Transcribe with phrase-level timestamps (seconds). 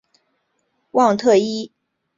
[0.93, 1.71] 旺特伊。